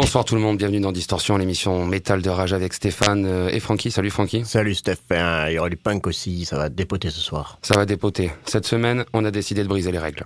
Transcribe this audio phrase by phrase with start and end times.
[0.00, 3.58] Bonsoir tout le monde, bienvenue dans Distorsion, l'émission métal de Rage avec Stéphane euh, et
[3.58, 3.90] Francky.
[3.90, 4.44] Salut Francky.
[4.44, 7.58] Salut Stéphane, il y aura du punk aussi, ça va dépoter ce soir.
[7.62, 8.30] Ça va dépoter.
[8.44, 10.24] Cette semaine, on a décidé de briser les règles.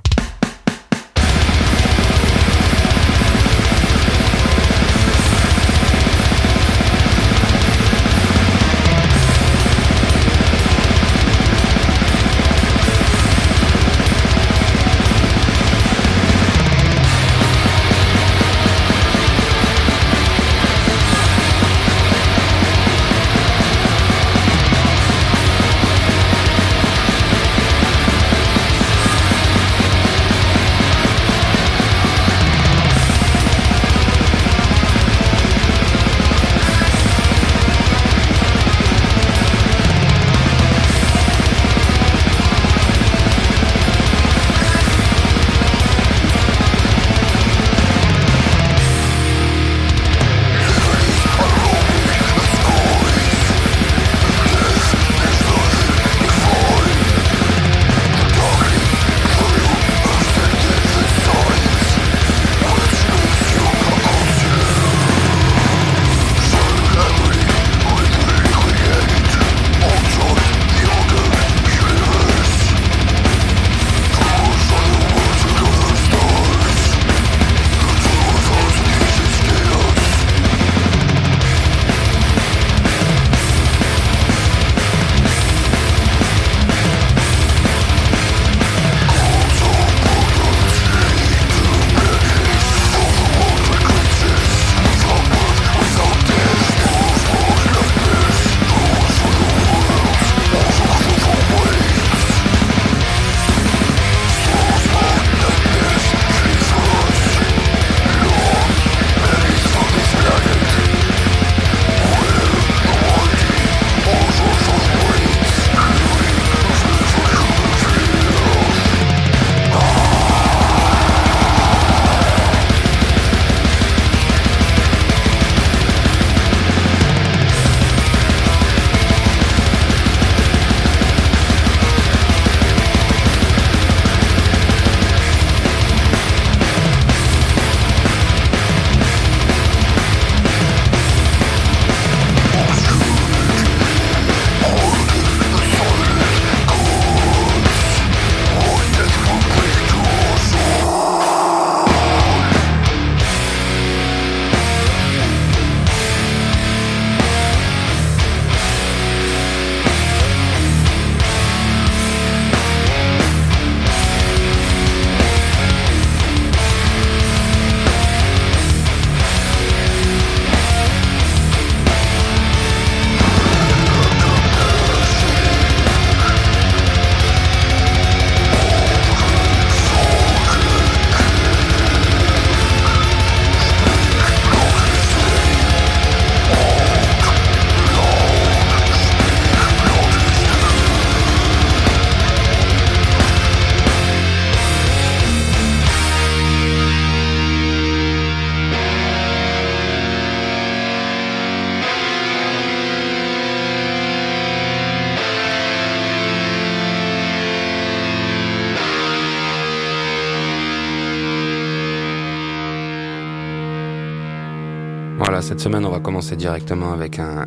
[216.02, 217.46] Commencer directement avec un,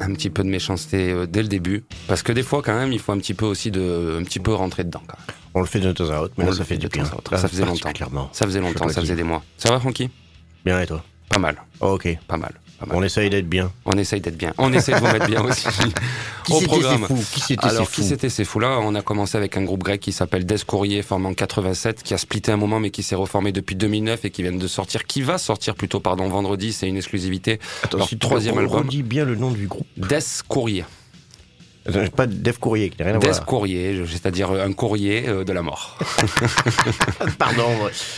[0.00, 1.84] un petit peu de méchanceté euh, dès le début.
[2.06, 4.40] Parce que des fois, quand même, il faut un petit peu aussi de, un petit
[4.40, 5.02] peu rentrer dedans.
[5.54, 7.04] On le fait de temps à autre, mais là, ça fait du bien.
[7.04, 7.90] Ça faisait longtemps.
[8.32, 9.42] Ça faisait longtemps, ça faisait des mois.
[9.56, 10.10] Ça va, Francky?
[10.64, 11.02] Bien, et toi?
[11.28, 11.56] Pas mal.
[11.80, 12.18] ok.
[12.28, 12.52] Pas mal.
[12.90, 13.72] On essaye d'être bien.
[13.84, 14.52] On essaye d'être bien.
[14.58, 15.66] On essaye de vous mettre bien aussi.
[16.44, 17.06] qui au programme.
[17.32, 20.12] Qui c'était Alors, qui c'était ces fous-là On a commencé avec un groupe grec qui
[20.12, 23.52] s'appelle Des Courrier, formé en 87, qui a splitté un moment, mais qui s'est reformé
[23.52, 26.72] depuis 2009 et qui vient de sortir, qui va sortir plutôt, pardon, vendredi.
[26.72, 27.60] C'est une exclusivité.
[27.82, 28.82] Attends, troisième album.
[28.86, 29.86] On dit bien le nom du groupe.
[29.96, 30.18] Des
[30.48, 30.84] Courrier.
[31.88, 33.46] Euh, Pas Def Courrier, qui n'a rien à Death voir.
[33.46, 35.98] Courrier, c'est-à-dire un courrier euh, de la mort.
[37.38, 37.66] Pardon.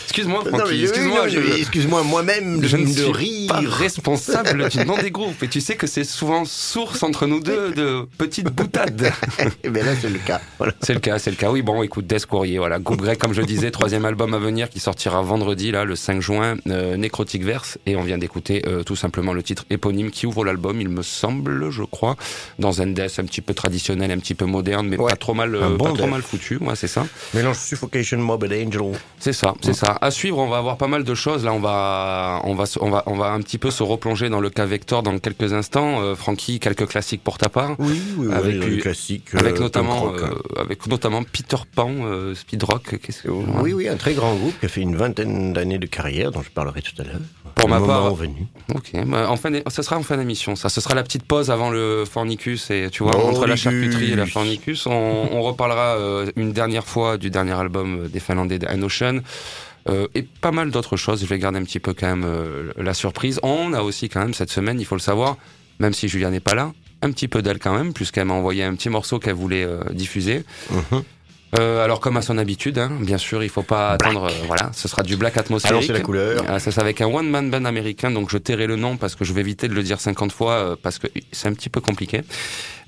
[0.04, 1.26] Excuse-moi, mais Francky, excuse-moi.
[1.26, 3.48] mais Excuse-moi moi-même de, Je ne suis rire.
[3.48, 5.42] pas responsable du nom des groupes.
[5.42, 9.12] Et tu sais que c'est souvent source entre nous deux de petites boutades.
[9.62, 10.40] Eh bien là, c'est le cas.
[10.58, 10.72] Voilà.
[10.82, 11.50] C'est le cas, c'est le cas.
[11.50, 12.78] Oui, bon, écoute, Death Courrier, voilà.
[12.78, 16.20] Groupe grec, comme je disais, troisième album à venir qui sortira vendredi, là, le 5
[16.20, 17.78] juin, euh, Necrotic Verse.
[17.86, 21.02] Et on vient d'écouter euh, tout simplement le titre éponyme qui ouvre l'album, il me
[21.02, 22.16] semble, je crois,
[22.58, 25.10] dans un death un petit peu traditionnel, un petit peu moderne, mais Ouais.
[25.10, 26.56] pas trop mal, euh, bon pas trop mal foutu.
[26.58, 27.06] Ouais, c'est ça.
[27.34, 28.92] Mélange Suffocation, Morbid Angel.
[29.18, 29.96] C'est ça, c'est ça.
[30.00, 31.44] À suivre, on va avoir pas mal de choses.
[31.44, 34.40] Là, on va, on va, on va, on va un petit peu se replonger dans
[34.40, 36.00] le cas Vector dans quelques instants.
[36.02, 37.76] Euh, Francky, quelques classiques pour ta part.
[37.78, 38.34] Oui, oui, oui.
[38.34, 39.28] Avec le lui- classique.
[39.34, 40.34] Avec euh, notamment, punk rock, hein.
[40.56, 41.90] euh, avec notamment Peter Pan,
[42.34, 42.96] Speed Rock.
[42.98, 46.30] Que Oui, oui, un très grand groupe qui a fait une vingtaine d'années de carrière,
[46.30, 47.20] dont je parlerai tout à l'heure.
[47.54, 48.46] Pour Le ma part- venu.
[48.74, 50.56] Ok, bah, en fin ce sera en fin d'émission.
[50.56, 53.56] Ça, ce sera la petite pause avant le fornicus et tu vois Oh, entre la
[53.56, 58.08] charcuterie et la fornicus, on, on reparlera euh, une dernière fois du dernier album euh,
[58.08, 59.20] des Finlandais de Ocean.
[59.88, 61.20] Euh, et pas mal d'autres choses.
[61.20, 63.38] Je vais garder un petit peu quand même euh, la surprise.
[63.42, 65.36] On a aussi quand même cette semaine, il faut le savoir,
[65.78, 68.64] même si Julia n'est pas là, un petit peu d'elle quand même, puisqu'elle m'a envoyé
[68.64, 70.44] un petit morceau qu'elle voulait diffuser.
[70.70, 71.02] Mhm.
[71.58, 74.24] Euh, alors comme à son habitude, hein, bien sûr, il faut pas attendre.
[74.24, 75.72] euh, voilà, ce sera du black atmosphérique.
[75.72, 76.44] Alors, c'est la couleur.
[76.48, 79.14] Ah, ça c'est avec un one man band américain, donc je tairai le nom parce
[79.14, 81.68] que je vais éviter de le dire 50 fois euh, parce que c'est un petit
[81.68, 82.22] peu compliqué.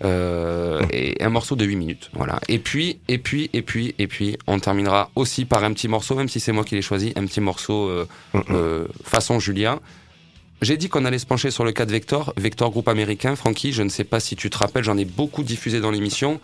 [0.05, 2.39] Euh, et un morceau de 8 minutes, voilà.
[2.49, 6.15] Et puis, et puis, et puis, et puis, on terminera aussi par un petit morceau,
[6.17, 8.07] même si c'est moi qui l'ai choisi, un petit morceau euh,
[8.51, 9.79] euh, façon Julia.
[10.63, 13.37] J'ai dit qu'on allait se pencher sur le cas de Vector, Vector groupe américain.
[13.37, 16.41] Francky, je ne sais pas si tu te rappelles, j'en ai beaucoup diffusé dans l'émission.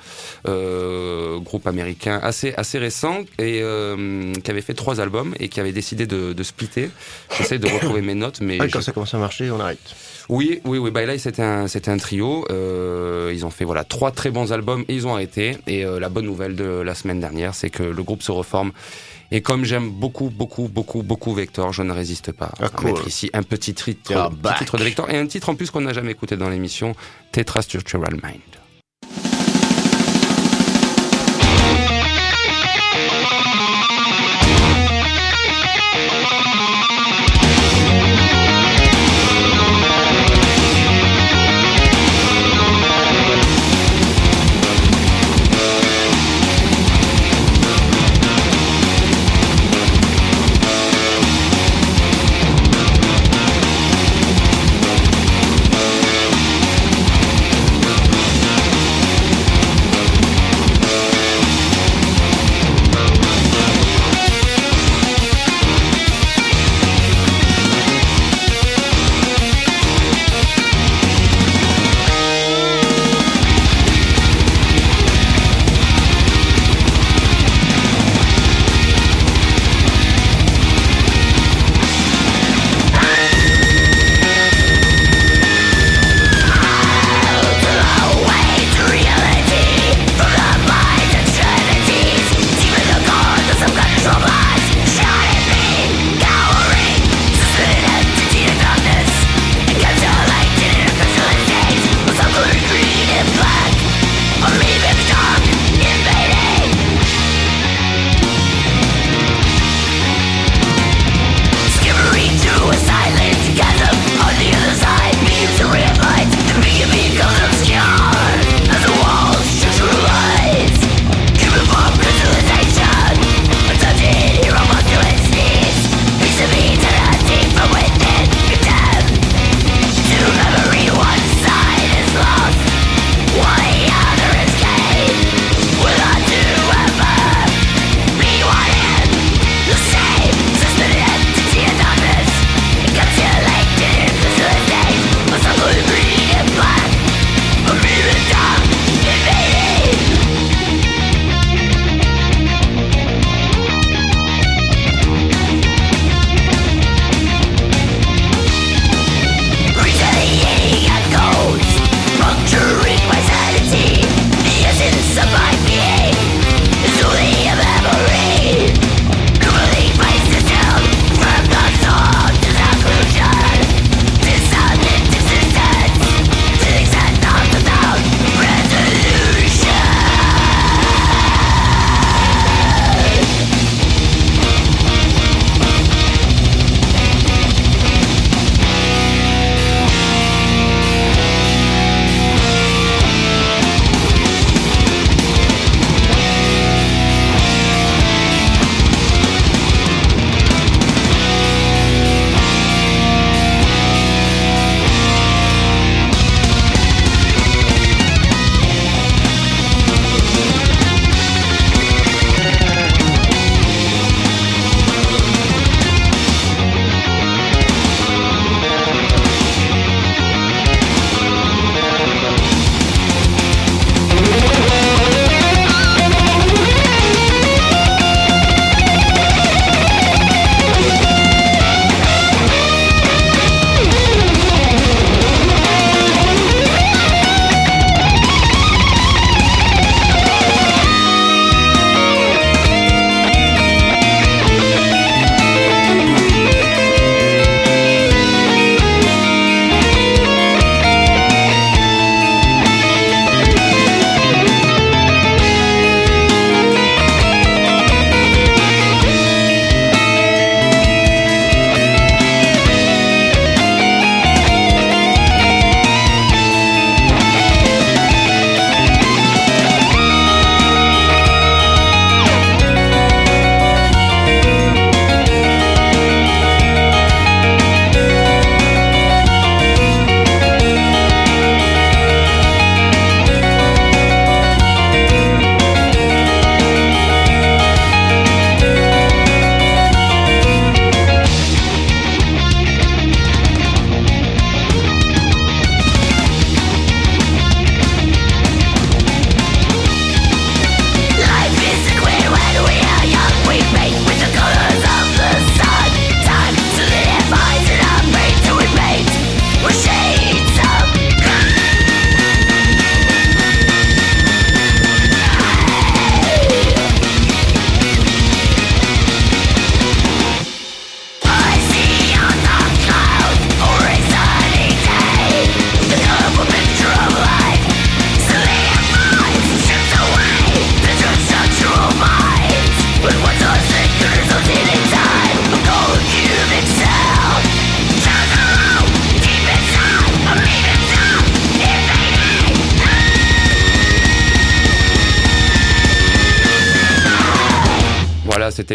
[0.46, 5.60] Euh, groupe américain assez assez récent et euh, qui avait fait trois albums et qui
[5.60, 6.90] avait décidé de, de splitter.
[7.38, 9.78] J'essaie de retrouver mes notes, mais Ah, je- quand ça commence à marcher, on arrête.
[10.28, 10.90] Oui, oui, oui.
[10.90, 12.44] Bah là, c'était un, c'était un trio.
[12.50, 15.56] Euh, ils ont fait voilà trois très bons albums et ils ont arrêté.
[15.66, 18.72] Et euh, la bonne nouvelle de la semaine dernière, c'est que le groupe se reforme.
[19.30, 22.86] Et comme j'aime beaucoup, beaucoup, beaucoup, beaucoup Vector, je ne résiste pas Ah, à cool.
[22.92, 25.80] mettre ici un petit titre, petit titre de Vector et un titre en plus qu'on
[25.80, 26.94] n'a jamais écouté dans l'émission,
[27.32, 28.61] Tetra Structural Mind.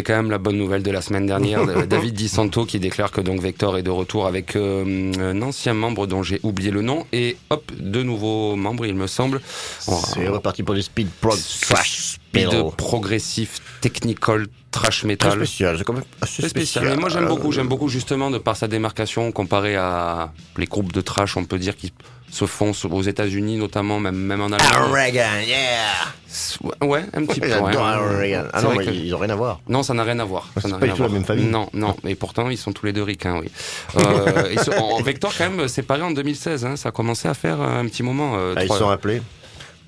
[0.08, 1.66] Quand même la bonne nouvelle de la semaine dernière.
[1.66, 5.42] de David Di Santo qui déclare que donc Vector est de retour avec euh, un
[5.42, 9.42] ancien membre dont j'ai oublié le nom et hop, de nouveaux membres, il me semble.
[9.88, 15.32] On- C'est reparti pour du speed prog trash Speed progressif, technical, trash Très metal.
[15.34, 16.50] spécial, c'est quand même assez spécial.
[16.50, 16.86] spécial.
[16.88, 20.66] Mais moi j'aime Euh, beaucoup, j'aime beaucoup justement de par sa démarcation comparé à les
[20.68, 21.92] groupes de trash, on peut dire qui
[22.30, 24.92] se font aux États-Unis notamment, même même en Allemagne.
[24.92, 27.48] Reagan, yeah Ouais, un petit peu.
[27.48, 27.72] Ouais.
[27.76, 28.44] Reagan.
[28.54, 29.60] Ah C'est non, mais que- ils ont rien à voir.
[29.70, 30.48] Non, ça n'a rien à voir.
[30.56, 31.46] Ça c'est pas du tout la même famille.
[31.46, 31.96] Non, non.
[32.08, 33.50] Et pourtant, ils sont tous les deux ricains, oui.
[33.98, 36.66] Euh, ils sont- en Vector, quand même, séparés en 2016.
[36.66, 38.34] Hein, ça a commencé à faire euh, un petit moment.
[38.38, 39.22] euh, Ah, ils trois- sont appelés.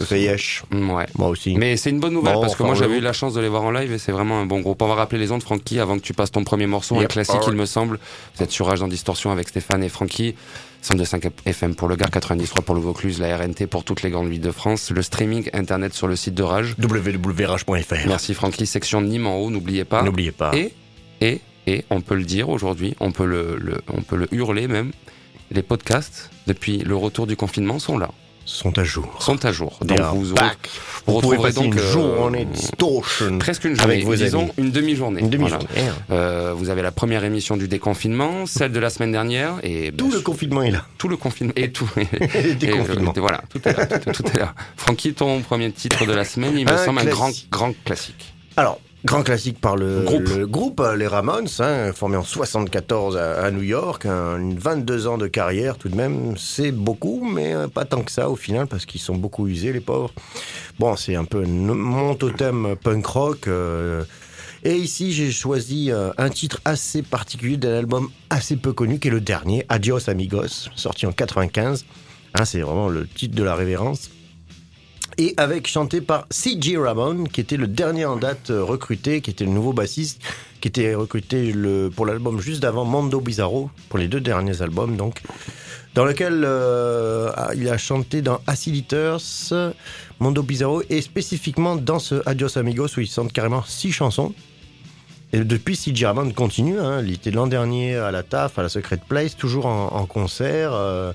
[0.01, 1.05] Feyesh, Mm, Ouais.
[1.17, 1.55] moi aussi.
[1.55, 3.49] Mais c'est une bonne nouvelle Bon, parce que moi j'avais eu la chance de les
[3.49, 4.81] voir en live et c'est vraiment un bon groupe.
[4.81, 7.41] On va rappeler les ondes, Francky, avant que tu passes ton premier morceau, un classique
[7.47, 7.99] il me semble.
[8.35, 10.35] Vous êtes sur Rage dans Distorsion avec Stéphane et Francky.
[10.81, 14.29] 102.5 FM pour le Gard, 93 pour le Vaucluse, la RNT pour toutes les grandes
[14.29, 16.75] villes de France, le streaming internet sur le site de Rage.
[16.81, 18.07] www.rage.fr.
[18.07, 20.03] Merci Francky, section Nîmes en haut, n'oubliez pas.
[20.03, 20.51] N'oubliez pas.
[20.55, 20.71] Et,
[21.19, 24.69] et, et, on peut le dire aujourd'hui, on peut le, le- on peut le hurler
[24.69, 24.91] même.
[25.51, 28.11] Les podcasts, depuis le retour du confinement, sont là,
[28.49, 29.07] sont à jour.
[29.19, 29.77] sont à jour.
[29.83, 30.35] Donc vous, vous
[31.05, 33.37] Vous retrouverez donc une euh, journée distortion.
[33.37, 34.51] presque une journée, avec vos disons amis.
[34.57, 35.21] une demi-journée.
[35.21, 35.57] Une Voilà.
[35.59, 35.91] demi-journée.
[36.11, 40.07] Euh, vous avez la première émission du déconfinement, celle de la semaine dernière et Tout
[40.09, 40.85] bah, le confinement est là.
[40.97, 41.89] tout le confinement et tout.
[42.33, 43.13] Et, déconfinement.
[43.15, 43.85] euh, voilà, tout est là.
[43.85, 44.53] Tout, tout est là.
[44.77, 47.49] Francky, ton premier titre de la semaine, il me Un semble un grand, classique.
[47.51, 48.33] grand classique.
[48.57, 50.27] Alors, grand classique par le Groupe.
[50.29, 54.57] le groupe, euh, les Ramones, hein, formé en 74 à, à New York, un- une
[54.57, 58.29] 22 ans de carrière tout de même, c'est beaucoup, mais euh, pas tant que ça
[58.29, 60.11] au final, parce qu'ils sont beaucoup usés, les pauvres.
[60.79, 63.47] Bon, c'est un peu mon totem punk rock.
[63.47, 64.03] euh,
[64.65, 69.07] et ici, j'ai choisi euh, un titre assez particulier d'un album assez peu connu, qui
[69.07, 71.85] est le dernier, Adios Amigos, sorti en 95.
[72.35, 74.09] Hein, c'est vraiment le titre de la révérence
[75.19, 76.77] et avec chanté par C.J.
[76.77, 80.21] Ramone, qui était le dernier en date euh, recruté, qui était le nouveau bassiste,
[80.61, 81.53] qui était recruté
[81.93, 85.21] pour l'album juste d'avant Mondo Bizarro, pour les deux derniers albums donc,
[85.93, 89.19] dans lequel euh, il a chanté dans Acid Eaters,
[90.21, 94.33] Mondo Bizarro, et spécifiquement dans ce Adios Amigos où il chante carrément six chansons.
[95.33, 96.05] Et depuis, C.J.
[96.05, 99.65] Ramone continue, hein, il était l'an dernier à la TAF, à la Secret Place, toujours
[99.65, 100.71] en, en concert.
[100.73, 101.11] euh,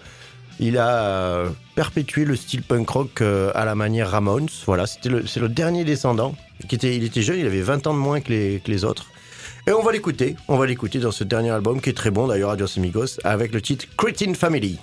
[0.60, 4.48] il a euh, perpétué le style punk rock euh, à la manière Ramones.
[4.66, 6.34] Voilà, le, c'est le dernier descendant.
[6.68, 8.84] Qui était, il était jeune, il avait 20 ans de moins que les, que les
[8.84, 9.06] autres.
[9.66, 10.36] Et on va l'écouter.
[10.48, 13.52] On va l'écouter dans ce dernier album qui est très bon d'ailleurs, Adios Amigos, avec
[13.52, 14.78] le titre Cretin Family.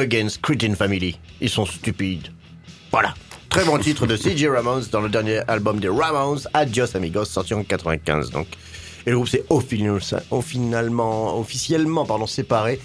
[0.00, 1.18] Against Cretin Family.
[1.40, 2.28] Ils sont stupides.
[2.90, 3.14] Voilà.
[3.48, 4.48] Très bon titre de C.J.
[4.48, 8.30] Ramones dans le dernier album des Ramones, Adios Amigos, sorti en 95.
[8.30, 8.46] Donc.
[9.06, 9.44] Et le groupe s'est
[10.42, 12.80] finalement, officiellement pardon, séparé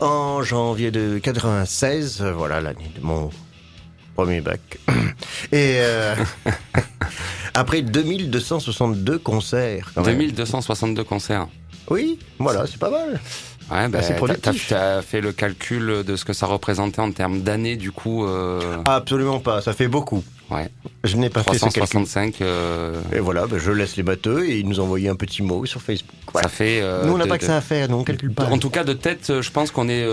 [0.00, 3.30] en janvier de 96, euh, voilà l'année de mon
[4.14, 4.60] premier bac.
[5.52, 6.14] Et euh,
[7.54, 9.92] après 2262 concerts.
[9.94, 10.18] quand même.
[10.18, 11.48] 2262 concerts.
[11.90, 13.20] Oui, voilà, c'est pas mal.
[13.70, 14.66] Ouais, ben, c'est t'as- productif.
[14.68, 18.26] t'as t'as fait le calcul de ce que ça représentait en termes d'années, du coup.
[18.26, 20.22] Euh, Absolument pas, ça fait beaucoup.
[20.50, 20.68] ouais.
[21.04, 21.58] Je n'ai pas fait ce.
[21.58, 22.42] 365.
[22.42, 25.64] euh, Et voilà, ben, je laisse les batteux et ils nous envoyaient un petit mot
[25.66, 26.10] sur Facebook.
[26.34, 26.80] Ça fait.
[26.82, 28.44] euh, Nous, on n'a de- pas que ça à faire, nous, on calcule pas.
[28.46, 30.04] En tout cas, de tête, euh, je pense qu'on est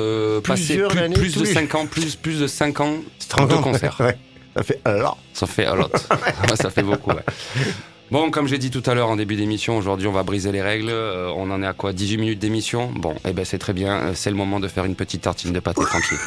[0.42, 0.78] passé
[1.16, 3.98] plus, de les- 5 ans, plus, plus de 5 ans Tu de concerts.
[4.00, 4.18] Ouais,
[4.56, 5.18] ça fait alors.
[5.34, 5.92] Ça fait a lot.
[6.56, 7.24] Ça fait beaucoup, ouais.
[8.10, 10.62] Bon, comme j'ai dit tout à l'heure en début d'émission, aujourd'hui on va briser les
[10.62, 10.90] règles.
[10.90, 11.92] Euh, on en est à quoi?
[11.92, 12.90] 18 minutes d'émission?
[12.96, 13.98] Bon, eh ben c'est très bien.
[13.98, 16.18] Euh, C'est le moment de faire une petite tartine de pâté tranquille.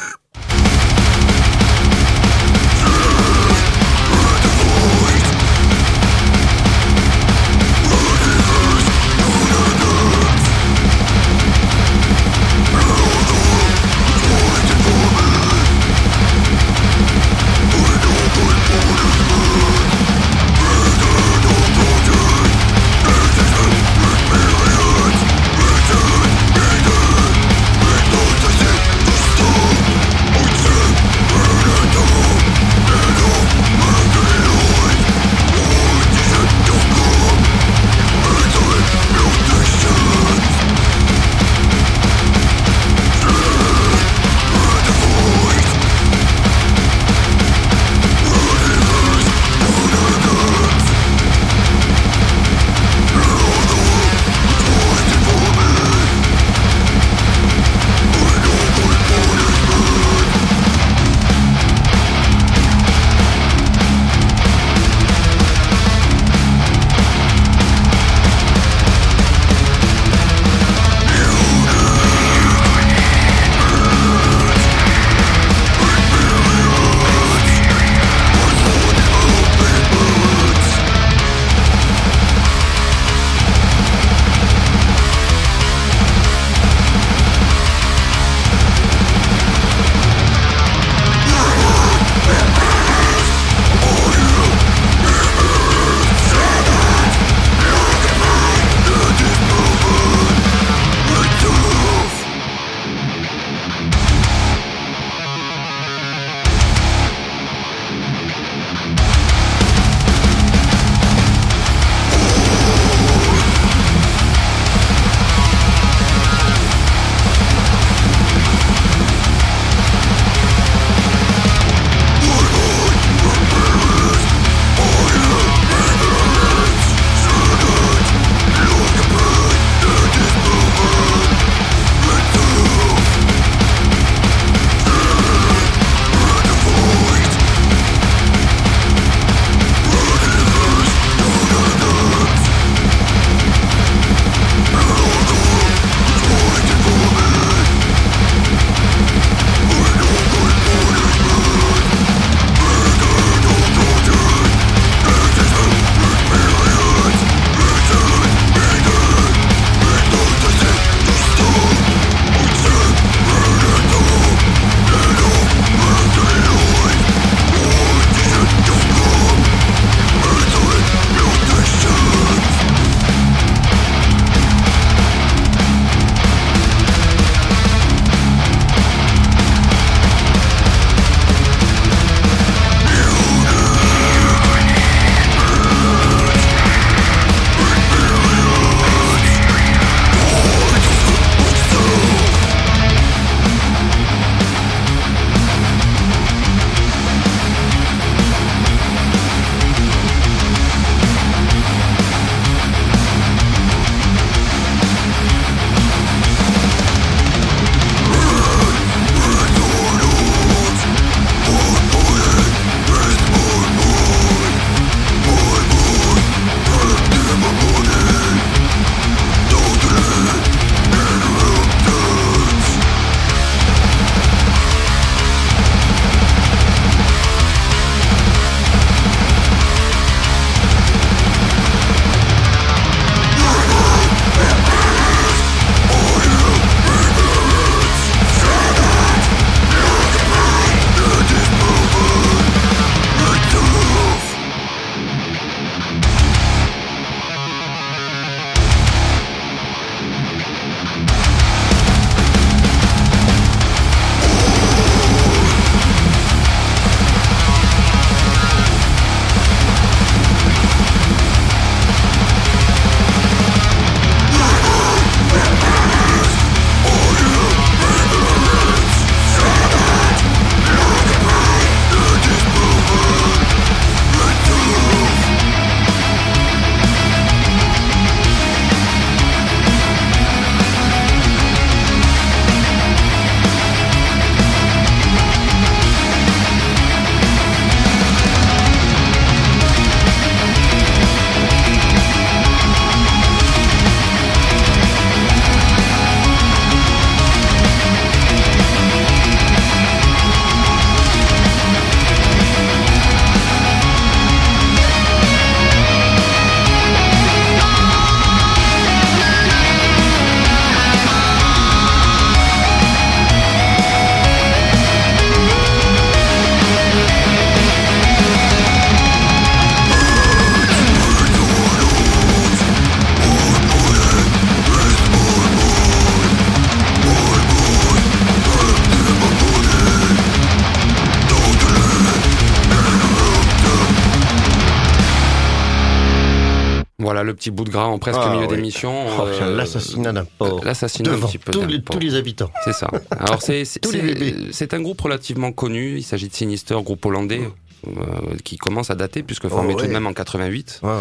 [337.71, 338.55] Gras en presque Ah, milieu oui.
[338.55, 338.93] d'émission.
[339.19, 340.63] Oh, euh, L'assassinat d'un porc.
[340.63, 341.51] L'assassinat un Devant petit peu.
[341.51, 341.95] tous les, porc.
[341.97, 342.51] tous les habitants.
[342.63, 342.89] C'est ça.
[343.17, 343.41] Alors
[344.51, 345.97] c'est un groupe relativement connu.
[345.97, 347.41] Il s'agit de Sinister, groupe hollandais.
[347.87, 350.79] Euh, qui commence à dater puisque formé Oh, tout de même en 88.
[350.83, 350.95] Ouais, ouais.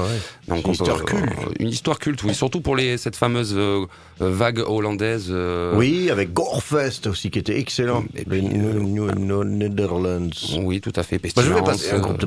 [0.49, 1.25] Donc Une histoire culte.
[1.59, 3.85] une histoire culte, oui, surtout pour les cette fameuse euh,
[4.19, 5.27] vague hollandaise.
[5.31, 8.05] euh, Oui, avec Gorefest aussi, qui était excellent.
[8.17, 10.31] Et puis, New- New- New- Netherlands.
[10.63, 11.17] Oui, tout à fait.
[11.19, 12.27] Voulais Pestilence, passer un groupe de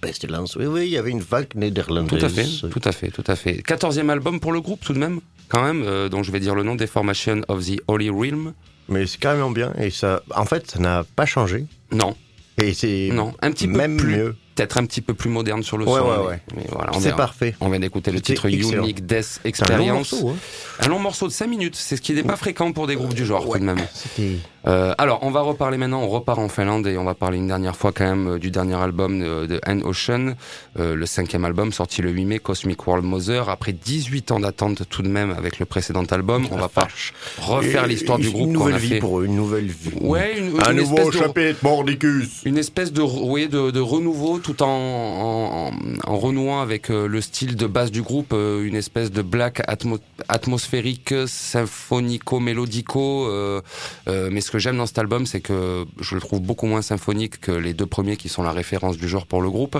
[0.00, 0.56] Pestilence.
[0.56, 2.18] Oui, oui, il y avait une vague néerlandaise.
[2.18, 3.62] Tout à fait, tout à fait, tout à fait.
[3.62, 6.62] 14e album pour le groupe tout de même, quand même, dont je vais dire le
[6.62, 8.52] nom, Deformation of the Holy Realm.
[8.88, 9.72] Mais c'est carrément bien.
[9.78, 11.66] Et ça, en fait, ça n'a pas changé.
[11.92, 12.16] Non,
[12.62, 14.36] Et c'est non, un petit peu même plus, mieux.
[14.54, 16.06] Peut-être un petit peu plus moderne sur le Ouais, son.
[16.08, 16.40] ouais, ouais.
[16.56, 17.54] mais voilà, C'est parfait.
[17.60, 18.82] On vient d'écouter le titre excellent.
[18.84, 20.12] Unique Death C'est un long Experience.
[20.12, 20.36] morceau, hein.
[20.80, 23.14] Un long morceau de 5 minutes, c'est ce qui n'est pas fréquent pour des groupes
[23.14, 23.78] du genre tout de même.
[24.66, 27.46] Euh, alors, on va reparler maintenant, on repart en Finlande et on va parler une
[27.46, 30.34] dernière fois quand même euh, du dernier album de Anne Ocean,
[30.78, 33.48] euh, le cinquième album sorti le 8 mai, Cosmic World Mother.
[33.48, 36.88] Après 18 ans d'attente tout de même avec le précédent album, on va pas
[37.38, 38.98] refaire l'histoire du une groupe qu'on nouvelle vie fait.
[38.98, 39.92] pour eux, une nouvelle vie.
[40.02, 42.42] Ouais, une, Un une nouveau de, chapitre, Mordicus.
[42.44, 45.72] une espèce de, oui, de, de renouveau tout en, en, en-
[46.12, 49.60] en renouant avec euh, le style de base du groupe, euh, une espèce de black
[49.68, 49.98] atmo-
[50.28, 53.26] atmosphérique, symphonico-mélodico.
[53.28, 53.60] euh,
[54.08, 56.82] euh, mais ce que j'aime dans cet album, c'est que je le trouve beaucoup moins
[56.82, 59.78] symphonique que les deux premiers qui sont la référence du genre pour le groupe.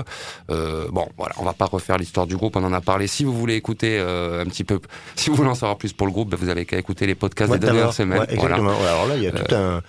[0.49, 3.07] Euh, bon, voilà, on va pas refaire l'histoire du groupe, on en a parlé.
[3.07, 4.79] Si vous voulez écouter un petit peu,
[5.15, 7.15] si vous voulez en savoir plus pour le groupe, ben, vous avez qu'à écouter les
[7.15, 8.19] podcasts Ouais, des dernières semaines.
[8.19, 8.55] Ouais, Voilà.
[8.57, 8.81] exactement.
[8.81, 9.81] Ouais, alors là, il y a tout un.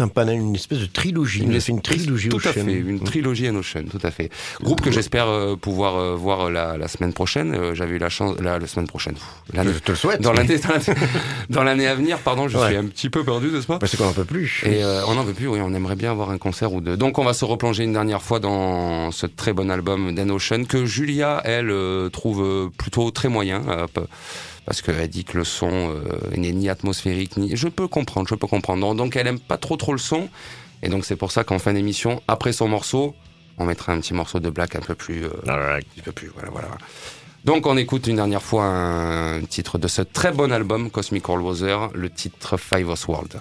[0.00, 1.42] Un panel, une espèce de trilogie.
[1.42, 4.10] Une Il a fait une trilogie tout à fait, une trilogie en Ocean, tout à
[4.10, 4.30] fait.
[4.62, 7.54] Groupe que j'espère euh, pouvoir euh, voir la, la semaine prochaine.
[7.54, 9.14] Euh, J'avais eu la chance, la, la semaine prochaine.
[9.52, 10.20] Je te le souhaite.
[10.22, 10.58] dans l'année,
[11.50, 12.68] dans l'année- à venir, pardon, je Ouais.
[12.68, 14.62] suis un petit peu perdu, n'est-ce pas Parce qu'on n'en peut plus.
[14.66, 16.96] Et euh, on n'en veut plus, oui, on aimerait bien avoir un concert ou deux.
[16.96, 20.64] Donc on va se replonger une dernière fois dans ce très bon album Dan Ocean
[20.64, 23.62] que Julia, elle, euh, trouve euh, plutôt très moyen.
[23.68, 23.86] euh,
[24.70, 27.56] parce qu'elle dit que le son euh, n'est ni atmosphérique, ni...
[27.56, 28.94] Je peux comprendre, je peux comprendre.
[28.94, 30.28] Donc, elle aime pas trop trop le son.
[30.84, 33.16] Et donc c'est pour ça qu'en fin d'émission, après son morceau,
[33.58, 35.24] on mettra un petit morceau de black un peu plus...
[35.24, 36.68] euh, un peu plus, voilà, voilà.
[37.44, 41.40] Donc on écoute une dernière fois un titre de ce très bon album, Cosmic All
[41.40, 43.40] Weather, le titre Five of World.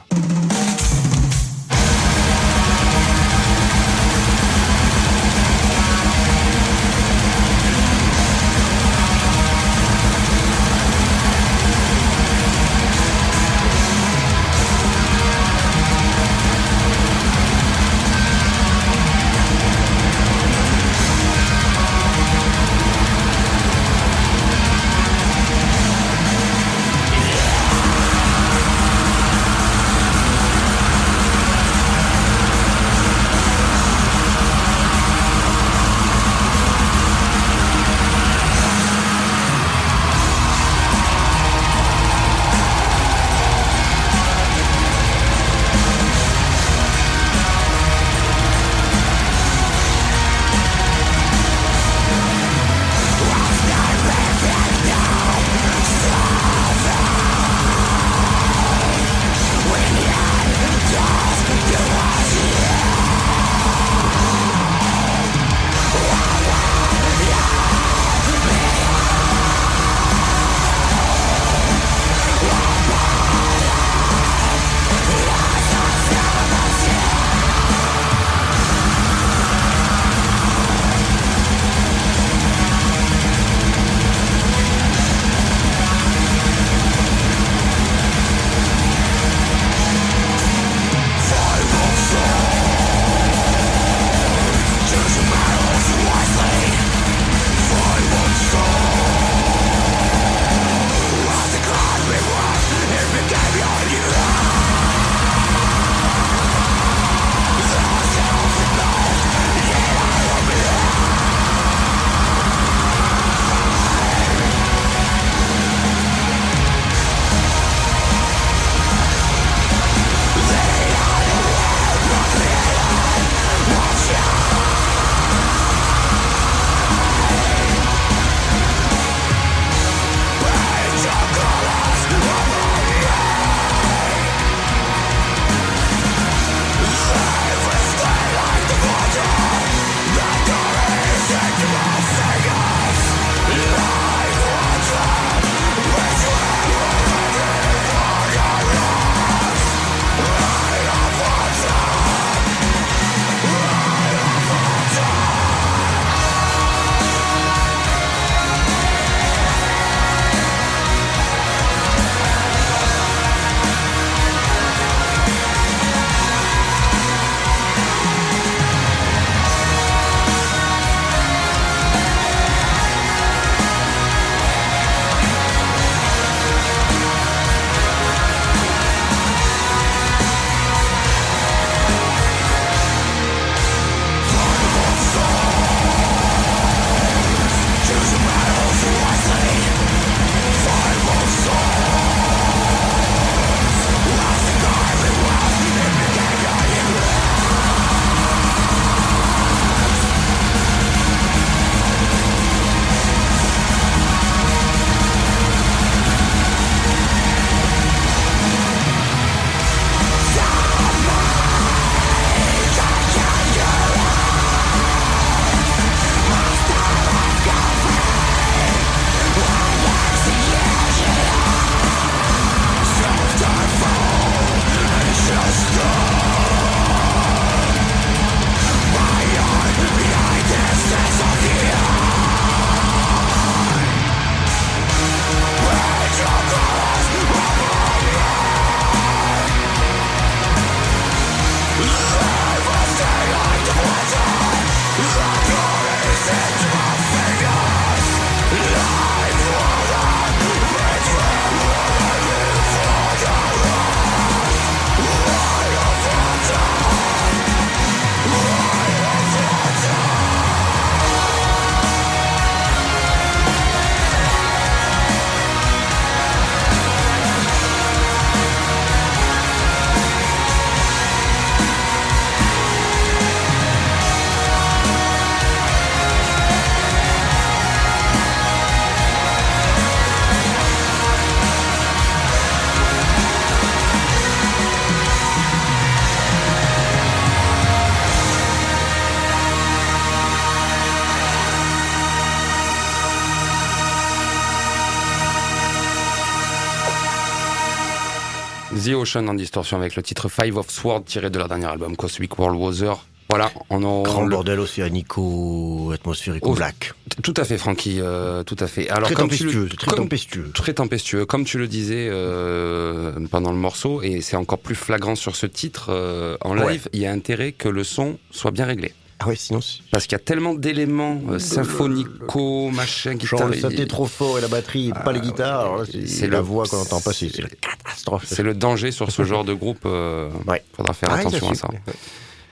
[299.15, 302.59] En distorsion avec le titre Five of Swords tiré de leur dernier album Cosmic World
[302.59, 302.93] Wather.
[303.29, 306.93] Voilà, on en Grand le- bordel océanico, atmosphérico Oh, black.
[307.23, 308.89] Tout à fait, Francky, euh, tout à fait.
[308.89, 310.51] Alors, Très comme tu le- tempestueux, très comme- tempestueux.
[310.53, 315.15] Très tempestueux, comme tu le disais euh, pendant le morceau, et c'est encore plus flagrant
[315.15, 315.87] sur ce titre.
[315.89, 316.73] euh, en Ouais.
[316.73, 318.93] live, il y a intérêt que le son soit bien réglé.
[319.21, 319.59] Ah ouais, sinon,
[319.91, 323.39] Parce qu'il y a tellement d'éléments euh, symphonico, machin, guitare.
[323.39, 325.59] genre le synthé trop fort et la batterie, et pas les guitares.
[325.61, 328.23] Alors là, c'est la le- voix qu'on entend pas, c'est c'est la catastrophe.
[328.25, 329.79] C'est le danger sur ce genre de groupe.
[329.85, 330.63] euh, Ouais.
[330.75, 331.67] Faudra faire Ah, attention ils à ça.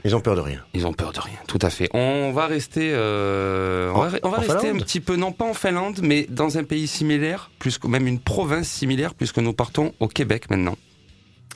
[0.05, 0.61] Ils ont peur de rien.
[0.73, 1.89] Ils ont peur de rien, tout à fait.
[1.93, 5.31] On va rester, euh, on En- va, on va en rester un petit peu, non
[5.31, 9.39] pas en Finlande, mais dans un pays similaire, plus que même une province similaire, puisque
[9.39, 10.75] nous partons au Québec maintenant.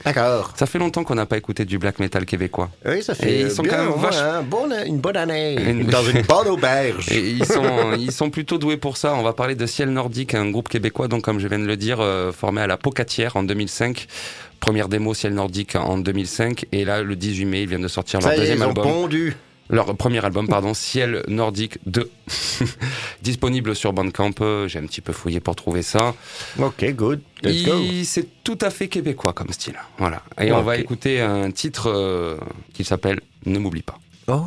[0.06, 0.54] D'accord.
[0.56, 2.70] Ça fait longtemps qu'on n'a pas écouté du black metal québécois.
[2.86, 5.56] Oui, ça Et fait ils sont bien, quand même un bon- une bonne année.
[5.62, 7.12] Une- Dans une bonne auberge.
[7.12, 9.14] Et ils sont, ils sont plutôt doués pour ça.
[9.16, 11.78] On va parler de Ciel Nordique, un groupe québécois, donc comme je viens de le
[11.78, 14.08] dire, euh, formé à la Pocatière en 2005.
[14.60, 16.66] Première démo Ciel Nordique en 2005.
[16.72, 18.84] Et là, le 18 mai, ils viennent de sortir leur Ça deuxième ils ont album.
[18.84, 19.36] pondu.
[19.72, 22.12] Leur premier album, pardon, Ciel Nordique 2.
[23.22, 24.32] Disponible sur Bandcamp.
[24.42, 26.14] Euh, J'ai un petit peu fouillé pour trouver ça.
[26.60, 27.22] Ok, good.
[27.42, 27.74] Let's go.
[28.04, 29.80] C'est tout à fait québécois comme style.
[29.98, 30.24] Voilà.
[30.40, 32.38] Et on va écouter un titre euh,
[32.74, 33.98] qui s'appelle Ne m'oublie pas.
[34.28, 34.42] Oh.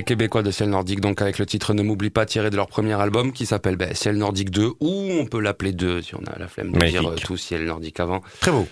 [0.00, 2.68] Les Québécois de Ciel Nordique, donc avec le titre Ne m'oublie pas, tiré de leur
[2.68, 6.22] premier album qui s'appelle ben, Ciel Nordique 2, ou on peut l'appeler 2 si on
[6.24, 7.00] a la flemme de Magnifique.
[7.02, 8.22] dire euh, tout Ciel Nordique avant.
[8.40, 8.66] Très beau.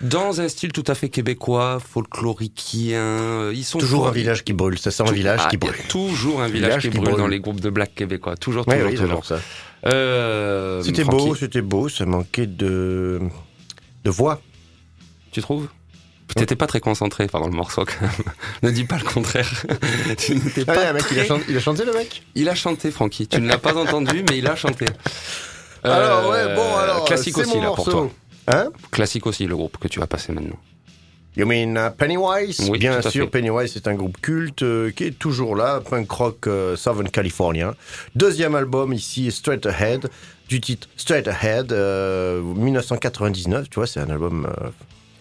[0.00, 4.54] Dans un style tout à fait québécois, folklorikien, euh, ils sont Toujours un village qui
[4.54, 4.78] brûle.
[4.78, 5.86] Ça sent un village Ah, qui il y a brûle.
[5.86, 8.34] Toujours un village, Village qui, qui brûle, dans les groupes de black québécois.
[8.38, 9.26] Toujours, toujours, oui, toujours.
[9.26, 9.40] ça.
[9.84, 11.90] Euh, C'était beau, c'était beau.
[11.90, 13.20] Ça manquait de,
[14.02, 14.40] de voix.
[15.30, 15.68] Tu trouves?
[16.34, 18.10] T'étais pas très concentré pendant le morceau quand même.
[18.62, 19.50] ne dis pas le contraire.
[20.18, 22.22] tu n'étais Ah, pas le mec, il, a chanté, il a chanté, le mec?
[22.34, 23.26] Il a chanté, Francky.
[23.26, 24.86] Tu ne l'as pas entendu, mais il a chanté.
[25.82, 27.04] Alors, Euh, ouais, bon, alors.
[27.04, 28.10] Classique aussi, mon là, pour toi.
[28.46, 28.70] Hein?
[28.90, 30.58] Classique aussi, le groupe que tu vas passer maintenant.
[31.36, 32.68] You mean uh, Pennywise?
[32.68, 33.30] Oui, Bien sûr, fait.
[33.30, 37.74] Pennywise c'est un groupe culte euh, qui est toujours là, punk rock euh, Southern Californien.
[38.16, 40.10] Deuxième album ici, Straight Ahead,
[40.48, 43.70] du titre Straight Ahead, euh, 1999.
[43.70, 44.48] Tu vois, c'est un album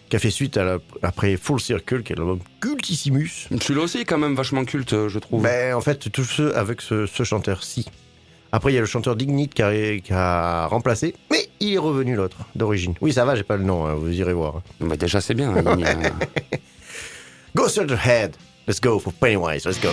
[0.10, 3.48] qui a fait suite à la- après Full Circle, qui est l'album cultissimus.
[3.62, 5.42] Celui-là aussi est quand même vachement culte, euh, je trouve.
[5.44, 7.86] Ben, en fait, tous ceux avec ce, ce chanteur-ci.
[8.54, 11.78] Après, il y a le chanteur Dignit qui a, qui a remplacé, mais il est
[11.78, 12.94] revenu l'autre, d'origine.
[13.02, 14.62] Oui, ça va, j'ai pas le nom, hein, vous irez voir.
[14.80, 15.54] Bah, déjà, c'est bien.
[15.56, 15.64] hein,
[17.56, 18.36] Go straight ahead.
[18.68, 19.66] Let's go for Pennywise.
[19.66, 19.90] Let's go.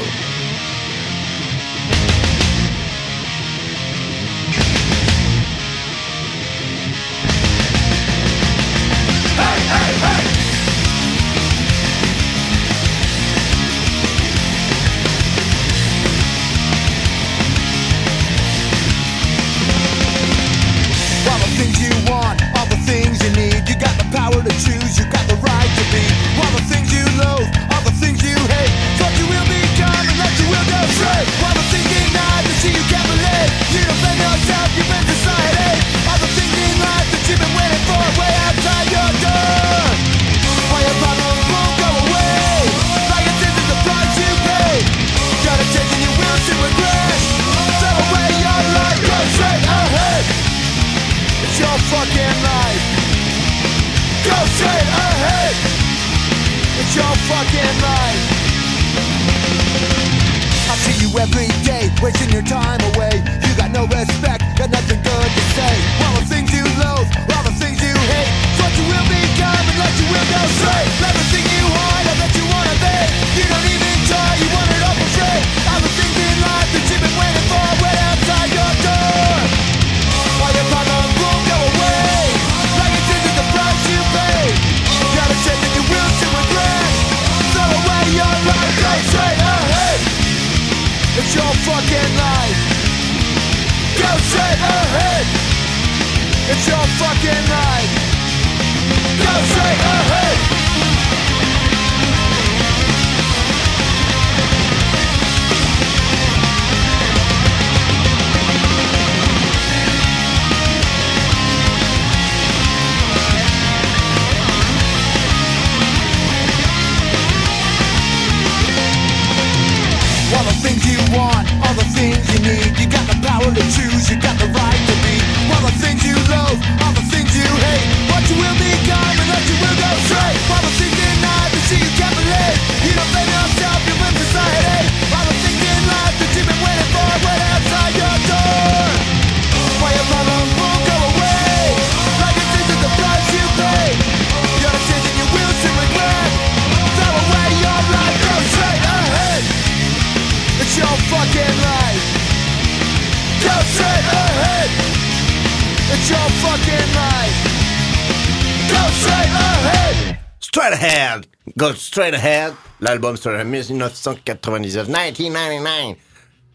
[163.17, 164.89] Sort en 1999.
[164.89, 165.97] 1999.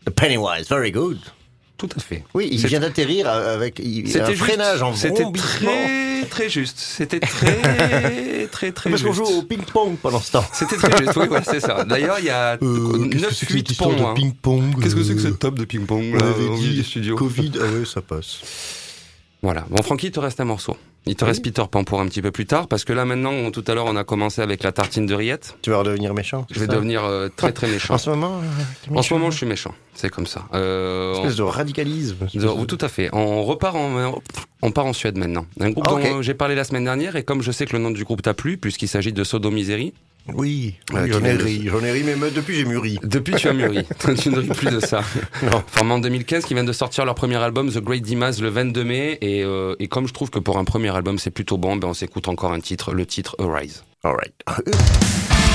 [0.05, 0.67] The Pennywise.
[0.69, 1.19] Very good.
[1.77, 2.25] Tout à fait.
[2.33, 6.77] Oui, il vient d'atterrir avec un C'était freinage en C'était très, très juste.
[6.77, 10.45] C'était très, très, très Parce qu'on joue au ping-pong pendant ce temps.
[10.51, 11.83] C'était très juste, oui, ouais, c'est ça.
[11.87, 14.09] D'ailleurs, il y a Euh, 9-8 ponts.
[14.09, 14.13] hein.
[14.13, 17.51] ping-pong Qu'est-ce que c'est que cette table de ping-pong là, au milieu du studio Covid,
[17.61, 18.39] ah ouais, ça passe.
[19.41, 19.65] Voilà.
[19.69, 20.75] Bon, Francky, il te reste un morceau.
[21.05, 23.31] Il te reste Peter Pan pour un petit peu plus tard, parce que là maintenant,
[23.31, 25.57] on- tout à l'heure, on a commencé avec la tartine de rillettes.
[25.61, 27.93] Tu vas redevenir méchant Je vais devenir euh, très très méchant.
[27.93, 29.73] En ce moment euh, En ce moment, je suis méchant.
[29.95, 30.43] C'est comme ça.
[30.53, 32.27] Euh, on- Espèce de radicalisme.
[32.33, 33.09] de- ou tout à fait.
[33.13, 34.21] On repart en,
[34.61, 35.45] on part en Suède maintenant.
[35.61, 37.81] Un groupe Ah, dont j'ai parlé la semaine dernière, et comme je sais que le
[37.81, 39.93] nom du groupe t'a plu, puisqu'il s'agit de Sodomisery,
[40.35, 42.97] Oui, j'en ai ri, j'en ai ri, mais me- depuis j'ai mûri.
[43.03, 43.85] Depuis, tu as mûri.
[44.21, 45.01] tu ne ris plus de ça.
[45.43, 45.63] Non.
[45.67, 48.83] Formé en 2015, qui vient de sortir leur premier album, The Great Dimas, le 22
[48.83, 49.17] mai.
[49.21, 51.87] Et, euh, et comme je trouve que pour un premier album, c'est plutôt bon, ben
[51.89, 53.83] on s'écoute encore un titre, le titre Arise.
[54.03, 54.33] Alright.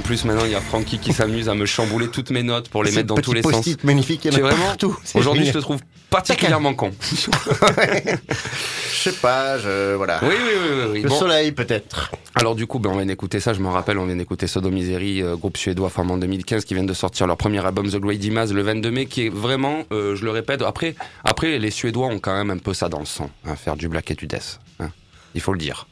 [0.00, 2.70] en plus, maintenant, il y a Francky qui s'amuse à me chambouler toutes mes notes
[2.70, 3.52] pour les mettre dans tous les sens.
[3.52, 4.96] post-it magnifique, il y en C'est a partout.
[5.04, 6.90] C'est Aujourd'hui, je te trouve particulièrement con.
[8.92, 9.94] Je sais pas, je...
[9.94, 10.18] Voilà.
[10.22, 11.02] Oui, oui, oui, oui.
[11.02, 12.10] Le Bon, soleil, peut-être.
[12.34, 13.54] alors du coup, ben, on vient d'écouter ça.
[13.54, 16.82] Je me rappelle, on vient d'écouter Sodomisery, euh, groupe suédois formé en 2015, qui vient
[16.84, 20.16] de sortir leur premier album The Great Dimas le 22 mai, qui est vraiment, euh,
[20.16, 20.60] je le répète.
[20.62, 20.94] Après,
[21.24, 23.88] après, les Suédois ont quand même un peu ça dans le sang, hein, faire du
[23.88, 24.60] black et du death.
[24.80, 24.90] hein.
[25.34, 25.86] Il faut le dire.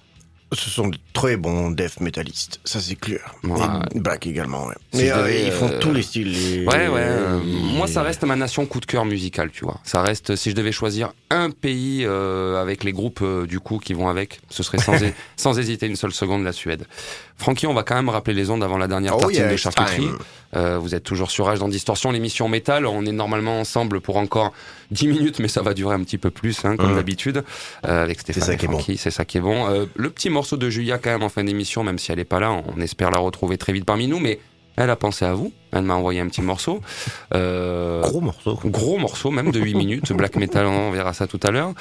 [0.53, 3.35] Ce sont de très bons death métallistes, ça c'est clair.
[3.45, 3.61] Ouais.
[3.95, 4.75] Et Black également, ouais.
[4.95, 6.33] Mais euh, ils font euh, tous les styles.
[6.33, 7.01] les- Ouais, ouais.
[7.03, 9.79] euh, les- moi, ça reste ma nation coup de cœur musical, tu vois.
[9.85, 13.93] Ça reste, si je devais choisir un pays euh, avec les groupes du coup qui
[13.93, 14.79] vont avec, ce serait
[15.37, 16.87] sans hésiter une seule seconde la Suède.
[17.39, 19.57] Francky, on va quand même rappeler les ondes avant la dernière Oh, tartine yeah, de
[19.57, 20.09] charcuterie.
[20.57, 22.85] Euh, vous êtes toujours sur Rage dans Distorsion, l'émission métal.
[22.85, 24.53] On est normalement ensemble pour encore
[24.91, 26.97] 10 minutes, mais ça va durer un petit peu plus, hein, comme Mm.
[26.97, 27.45] d'habitude,
[27.87, 28.81] euh, avec Stéphane ça bon.
[28.97, 29.71] C'est ça qui est bon.
[29.71, 32.25] Euh, le petit morceau de Julia, quand même, en fin d'émission, même si elle est
[32.25, 34.41] pas là, on espère la retrouver très vite parmi nous, mais
[34.79, 35.53] elle a pensé à vous.
[35.71, 36.81] Elle m'a envoyé un petit morceau.
[37.35, 38.59] Euh, Gros morceau.
[38.65, 41.73] Gros morceau, même de 8 minutes, black metal, on verra ça tout à l'heure.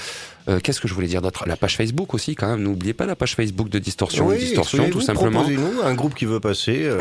[0.50, 1.46] Euh, Qu'est-ce que je voulais dire d'autre?
[1.48, 2.62] La page Facebook aussi, quand même.
[2.64, 4.28] N'oubliez pas la page Facebook de Distorsion.
[4.28, 5.42] Oui, Distorsion, tout simplement.
[5.42, 6.84] Proposez-nous un groupe qui veut passer.
[6.84, 7.00] euh,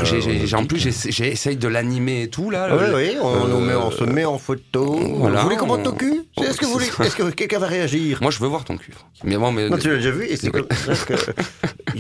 [0.55, 2.69] en plus, j'essa- j'ai essayé de l'animer et tout, là.
[2.77, 4.97] Oui, oui, on, nous met, on se met en photo.
[5.17, 6.87] voilà, vous voulez qu'on monte on- au cul Est-ce que, vous voulez...
[7.01, 8.19] Est-ce que quelqu'un va réagir?
[8.23, 8.93] Moi, je veux voir ton cul.
[9.25, 10.63] Mais bon, mais Non, tu l'as déjà vu et c'est Oui.
[10.63, 11.15] comme ça que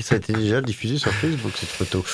[0.02, 2.04] ça a été déjà diffusé sur Facebook cette photo.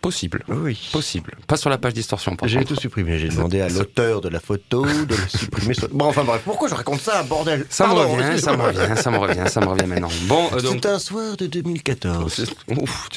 [0.00, 0.44] Possible.
[0.48, 0.88] Oui.
[0.92, 1.34] Possible.
[1.46, 3.18] Pas sur la page Distorsion, J'ai tout supprimé.
[3.18, 5.74] J'ai demandé à l'auteur de la photo de le supprimer.
[5.74, 7.66] sur- Bon, enfin bref, pourquoi je raconte ça, bordel?
[7.68, 10.08] Ça me revient, ça me revient, ça me revient, ça me revient maintenant.
[10.22, 10.78] Bon, euh, donc.
[10.82, 12.46] C'est un soir de 2014.
[12.68, 13.08] Ouf,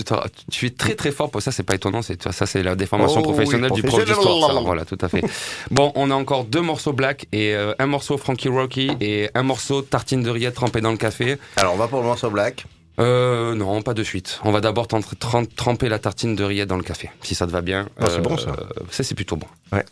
[0.52, 3.22] tu, es très très fort pour ça, c'est pas étonnant, c'est ça c'est la déformation
[3.24, 4.62] Oh, oui, professionnelle du prof d'histoire.
[4.64, 5.24] Voilà, tout à fait.
[5.72, 9.44] bon, on a encore deux morceaux black et euh, un morceau Frankie Rocky et un
[9.44, 11.38] morceau tartine de rillettes trempée dans le café.
[11.58, 12.66] Alors, on va pour le morceau black.
[13.00, 14.40] Euh, non, pas de suite.
[14.44, 17.62] On va d'abord tremper la tartine de rillettes dans le café, si ça te va
[17.62, 17.90] bien.
[18.00, 18.50] Ah, c'est bon, ça.
[18.52, 19.48] euh, Ça c'est plutôt bon.
[19.72, 19.84] Ouais.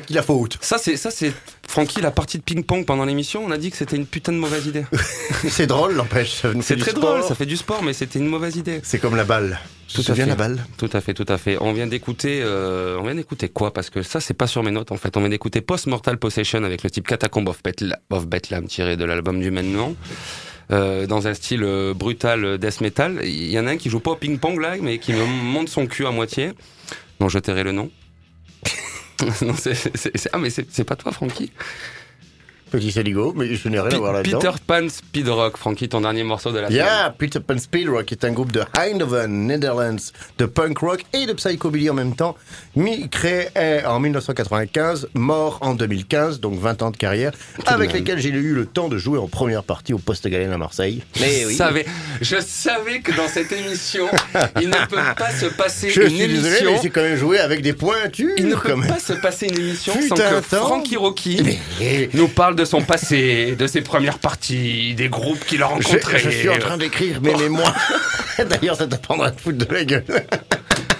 [0.00, 0.58] Qui la faute.
[0.60, 1.32] Ça c'est ça c'est
[1.68, 4.38] Francky, la partie de ping-pong pendant l'émission, on a dit que c'était une putain de
[4.38, 4.84] mauvaise idée.
[5.48, 6.42] C'est drôle, n'empêche.
[6.62, 8.80] C'est très drôle, ça fait du sport, mais c'était une mauvaise idée.
[8.84, 9.58] C'est comme la balle.
[9.92, 10.26] Tout à fait.
[10.26, 10.64] la balle?
[10.78, 11.58] Tout à fait, tout à fait.
[11.60, 13.72] On vient d'écouter, euh, on vient d'écouter quoi?
[13.74, 15.16] Parce que ça, c'est pas sur mes notes en fait.
[15.16, 18.96] On vient d'écouter Post Mortal Possession avec le type Catacomb of, Betla- of Bethlehem tiré
[18.96, 19.96] de l'album du même nom.
[20.72, 23.20] Euh, dans un style euh, brutal death metal.
[23.24, 25.68] Il y en a un qui joue pas au ping-pong là, mais qui me monte
[25.68, 26.52] son cul à moitié.
[27.20, 27.90] dont je tairai le nom.
[29.42, 31.50] non, c'est, ah, mais c'est pas toi, Francky?
[32.70, 34.38] Petit Saligo, mais je n'ai rien à voir là-dedans.
[34.40, 36.82] Peter Pan Speed Rock, Francky, ton dernier morceau de la semaine.
[36.84, 41.26] Yeah, Peter Pan Speed Rock est un groupe de Eindhoven, Netherlands, de punk rock et
[41.26, 42.36] de psychobilly en même temps,
[42.74, 47.30] mis, créé euh, en 1995, mort en 2015, donc 20 ans de carrière,
[47.66, 50.58] avec lesquels j'ai eu le temps de jouer en première partie au Poste Galène à
[50.58, 51.04] Marseille.
[51.14, 51.86] je, savais,
[52.20, 54.08] je savais que dans cette émission,
[54.60, 56.72] il ne peut pas se passer Je une suis désolé, émission.
[56.72, 58.34] mais j'ai quand même joué avec des pointures.
[58.38, 60.40] Il ne peut pas se passer une émission Fut sans que.
[60.40, 65.62] Frankie Rocky Mais- nous parle de son passé, de ses premières parties, des groupes qu'il
[65.62, 66.18] a rencontrés.
[66.18, 67.76] je suis en train d'écrire mes mémoires.
[68.50, 70.04] D'ailleurs, ça t'apprendra à te foutre de la gueule.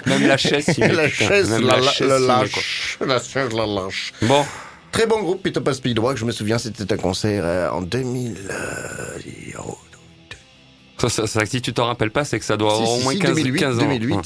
[0.07, 1.27] Même la chaise, met, la putain.
[1.29, 2.99] chaise, Même la, la chaise lâche.
[3.05, 4.13] La chaise, la lâche.
[4.23, 4.45] Bon,
[4.93, 6.17] Très bon groupe, Peter Pan Speed Rock.
[6.17, 8.37] Je me souviens, c'était un concert euh, en 2000.
[8.51, 9.19] euh,
[9.59, 9.77] oh,
[10.99, 13.01] ça, ça, ça, si tu t'en rappelles pas, c'est que ça doit Si, avoir si,
[13.01, 13.83] au moins si, 15, 2008, 15 ans.
[13.83, 14.15] 2008.
[14.15, 14.23] Ouais,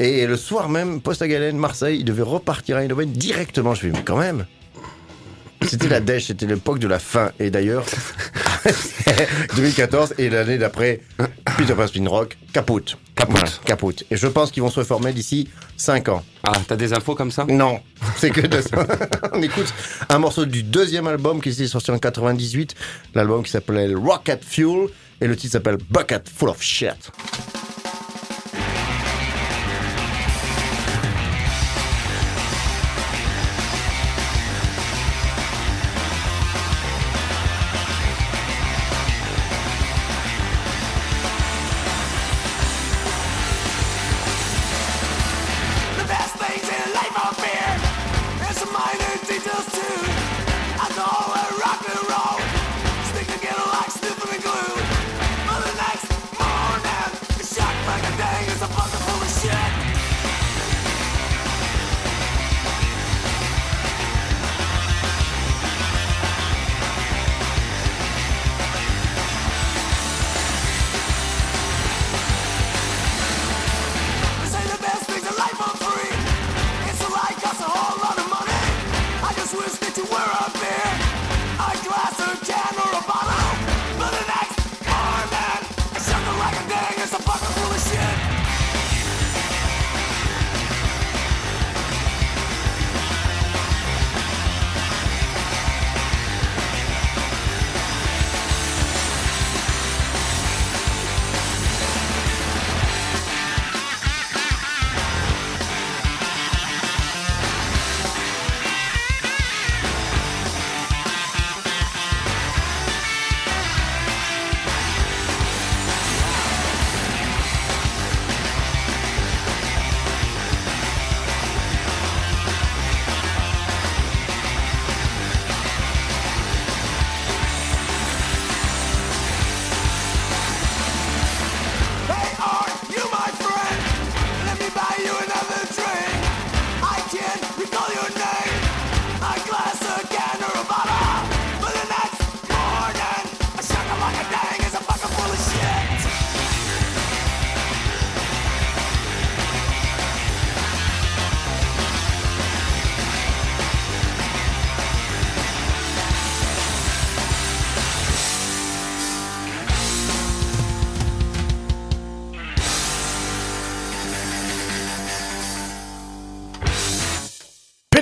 [0.00, 0.06] ouais.
[0.08, 3.74] Et le soir même, Poste à Galène, Marseille, il devait repartir à Eindhoven directement.
[3.74, 4.46] Je fais, mais quand même.
[5.68, 7.30] C'était la dèche, c'était l'époque de la fin.
[7.38, 7.84] Et d'ailleurs,
[9.56, 11.00] 2014 et l'année d'après,
[11.56, 12.96] Peter Pan Speed Rock, capote.
[13.14, 13.36] Capote.
[13.36, 14.04] Voilà, capote.
[14.10, 16.24] Et je pense qu'ils vont se reformer d'ici 5 ans.
[16.42, 17.44] Ah, t'as des infos comme ça?
[17.48, 17.80] Non,
[18.16, 18.86] c'est que de ça.
[19.32, 19.72] On écoute
[20.08, 22.74] un morceau du deuxième album qui était sorti en 98,
[23.14, 24.88] l'album qui s'appelait Rocket Fuel,
[25.20, 27.10] et le titre s'appelle Bucket Full of Shit.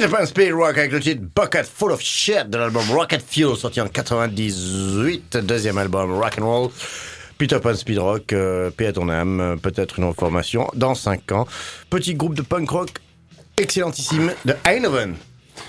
[0.03, 3.55] Peter Pan Speed Rock avec le titre Bucket Full of Shit de l'album Rocket Fuel
[3.55, 6.71] sorti en 98, deuxième album Rock and Roll.
[7.39, 11.31] Peter Pan Speed Rock, euh, paix à ton âme, euh, peut-être une reformation dans 5
[11.31, 11.47] ans.
[11.89, 12.91] Petit groupe de punk rock
[13.57, 15.15] excellentissime de Eindhoven,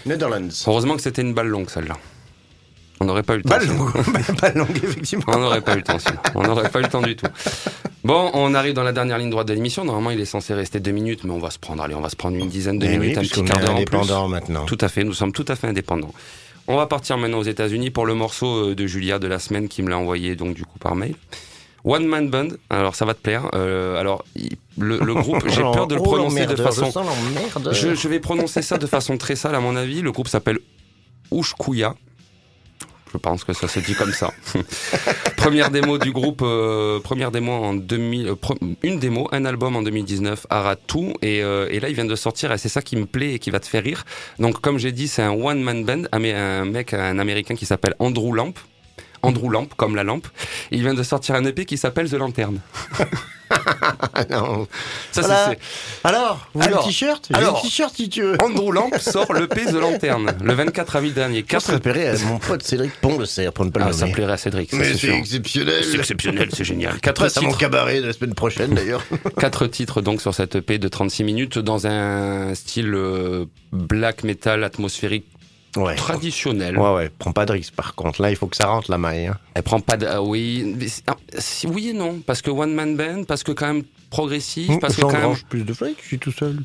[0.08, 0.50] Netherlands.
[0.66, 1.98] Heureusement que c'était une balle longue, celle-là.
[3.02, 3.60] On n'aurait pas eu le temps.
[3.62, 3.76] Sinon.
[3.86, 3.92] longue,
[4.42, 5.26] pas longue effectivement.
[5.28, 6.18] On n'aurait pas eu le temps, sinon.
[6.34, 7.28] On n'aurait pas eu le temps du tout.
[8.04, 9.86] Bon, on arrive dans la dernière ligne droite de l'émission.
[9.86, 12.10] Normalement, il est censé rester deux minutes, mais on va se prendre, allez, on va
[12.10, 14.30] se prendre une dizaine de Eh oui, minutes, un petit quart d'heure en plus.
[14.30, 14.66] maintenant.
[14.66, 16.14] Tout à fait, nous sommes tout à fait indépendants.
[16.68, 19.68] On va partir maintenant aux États-Unis pour le morceau euh, de Julia de la semaine
[19.70, 21.16] qui me l'a envoyé donc du coup par mail.
[21.86, 22.48] One Man Band.
[22.70, 23.50] Alors ça va te plaire.
[23.54, 24.24] Euh, alors
[24.78, 26.90] le, le groupe, j'ai peur de le Oh, prononcer de façon.
[27.72, 27.72] Je.
[27.90, 30.02] Je, je vais prononcer ça de façon très sale à mon avis.
[30.02, 30.60] Le groupe s'appelle
[31.34, 31.96] Ushkuya.
[33.14, 34.34] Je pense que ça se dit comme ça.
[35.38, 38.36] première démo du groupe, euh, première démo en 2000, euh,
[38.82, 42.52] une démo, un album en 2019, Aratu, et, euh, et là il vient de sortir,
[42.52, 44.04] et c'est ça qui me plaît et qui va te faire rire.
[44.40, 47.94] Donc comme j'ai dit, c'est un one man band, un mec, un américain qui s'appelle
[48.00, 48.54] Andrew Lamp.
[49.24, 50.28] Andrew Lamp, comme la lampe.
[50.72, 52.60] Et il vient de sortir un EP qui s'appelle The Lantern.
[54.32, 54.68] Non.
[55.12, 55.50] Ça, Voilà.
[55.52, 55.60] c'est-
[56.04, 57.58] Alors, vous voulez Alors, le t-shirt alors.
[57.58, 58.38] le t-shirt si tu veux.
[58.42, 61.44] Andrew Lamp sort l'EP The Lantern le 24 avril dernier.
[61.44, 61.84] Comment ça Quatre...
[61.84, 64.14] s'appellerait à mon pote Cédric Pont de Serre pour ne pas le Ah, ça nommer.
[64.14, 65.84] plairait à Cédric, ça, Mais c'est exceptionnel.
[65.84, 67.00] C'est exceptionnel, c'est génial.
[67.00, 69.04] Quatre c'est mon titres, cabaret de la semaine prochaine d'ailleurs.
[69.40, 74.64] quatre titres donc sur cette EP de 36 minutes dans un style euh, black metal
[74.64, 75.28] atmosphérique
[75.76, 75.96] Ouais.
[75.96, 76.78] traditionnel.
[76.78, 78.22] Ouais, ouais, prends pas de risque par contre.
[78.22, 79.28] Là, il faut que ça rentre la maille.
[79.28, 79.38] hein.
[79.56, 80.76] Elle prend pas de ah oui,
[81.08, 84.72] ah, si, oui et non parce que one man band, parce que quand même progressif,
[84.80, 86.60] parce que quand même plus de fric, je suis tout seul.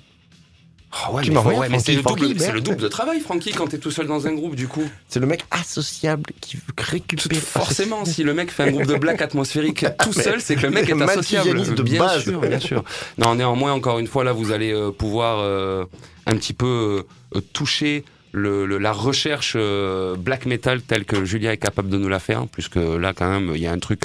[0.91, 3.91] Ah ouais, Tu mais, ouais, c'est le, double, le de travail, Francky, quand t'es tout
[3.91, 4.89] seul dans un groupe, du coup.
[5.07, 7.35] C'est le mec associable qui veut récupérer.
[7.41, 10.71] Forcément, si le mec fait un groupe de black atmosphérique tout seul, c'est que le
[10.71, 11.75] mec est associable.
[11.75, 12.23] de bien base.
[12.23, 12.85] sûr, bien sûr.
[13.19, 15.85] Non, néanmoins, encore une fois, là, vous allez euh, pouvoir euh,
[16.25, 17.05] un petit peu
[17.37, 21.99] euh, toucher le, le- la recherche euh, black metal telle que Julia est capable de
[21.99, 24.03] nous la faire, puisque là, quand même, il y a un truc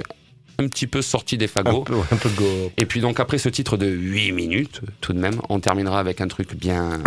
[0.59, 1.81] un petit peu sorti des Un fagots.
[1.83, 2.71] peu, un peu go.
[2.77, 6.21] Et puis donc après ce titre de 8 minutes, tout de même, on terminera avec
[6.21, 7.01] un truc bien,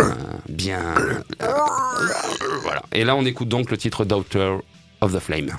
[0.49, 0.93] bien,
[2.61, 2.83] voilà.
[2.93, 4.57] Et là on écoute donc le titre Daughter
[4.99, 5.51] of the Flame.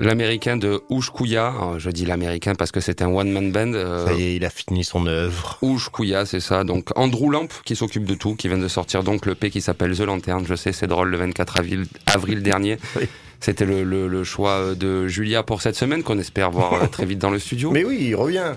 [0.00, 3.74] L'américain de Oushkouya, euh, je dis l'américain parce que c'est un one-man band.
[3.74, 5.58] euh, Ça y est, il a fini son œuvre.
[5.62, 6.64] Oushkouya, c'est ça.
[6.64, 9.60] Donc Andrew Lamp qui s'occupe de tout, qui vient de sortir donc le P qui
[9.60, 10.46] s'appelle The Lantern.
[10.46, 12.78] Je sais, c'est drôle, le 24 avril, avril dernier.
[12.98, 13.06] Oui.
[13.42, 16.86] C'était le, le- le choix euh, de Julia pour cette semaine qu'on espère voir euh,
[16.86, 17.70] très vite dans le studio.
[17.72, 18.52] Mais oui, il revient.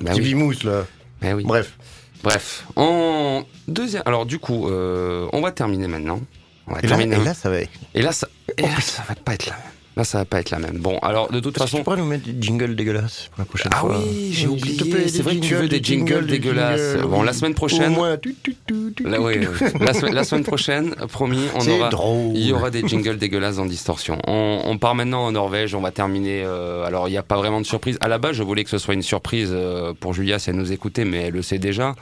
[0.00, 0.26] Bah Petit oui.
[0.28, 0.84] Bimousse, là.
[1.22, 1.44] Eh oui.
[1.44, 1.78] Bref.
[2.22, 4.02] Bref, en deuxième.
[4.06, 6.20] Alors du coup, euh, on va terminer maintenant.
[6.66, 7.16] On va Et là, terminer.
[7.16, 7.58] et là, ça va.
[7.60, 8.28] Et là, ça,
[8.58, 9.62] et là, ça va pas être la même.
[9.96, 10.76] Là, ça va pas être la même.
[10.76, 11.78] Bon, alors de toute façon.
[11.78, 15.08] tu pourrais nous mettre des jingles dégueulasses pour la prochaine Ah fois oui, j'ai oublié.
[15.08, 16.98] C'est vrai que tu veux des jingles dégueulasses.
[17.08, 17.92] Bon, la semaine Au prochaine.
[17.94, 19.38] moins, tu, tu, tu, tu, Là, oui,
[19.80, 21.88] la, semaine- la semaine prochaine, promis, on aura.
[21.88, 22.36] drôle.
[22.36, 24.18] Il y aura des jingles dégueulasses en distorsion.
[24.26, 26.42] On, on part maintenant en Norvège, on va terminer.
[26.44, 27.96] euh, alors, il n'y a pas vraiment de surprise.
[28.02, 30.56] À la base, je voulais que ce soit une surprise euh, pour Julia si elle
[30.56, 31.94] nous écoutait, mais elle le sait déjà.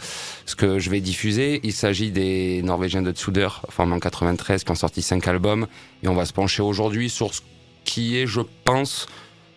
[0.47, 4.71] Ce que je vais diffuser, il s'agit des Norvégiens de Tsuder, formés en 93, qui
[4.73, 5.69] ont sorti cinq albums.
[6.03, 7.41] Et on va se pencher aujourd'hui sur ce
[7.85, 9.07] qui est, je pense,